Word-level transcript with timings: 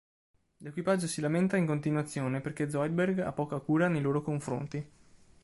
L'equipaggio 0.63 1.05
si 1.05 1.21
lamenta 1.21 1.57
in 1.57 1.67
continuazione 1.67 2.41
perché 2.41 2.67
Zoidberg 2.71 3.19
ha 3.19 3.31
poca 3.33 3.59
cura 3.59 3.87
nei 3.87 4.01
loro 4.01 4.23
confronti. 4.23 4.83